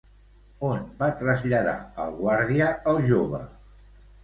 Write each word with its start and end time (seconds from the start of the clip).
On 0.69 0.87
va 1.01 1.09
traslladar 1.19 1.77
el 2.07 2.17
guàrdia 2.23 2.73
al 2.95 3.01
jove? 3.13 3.45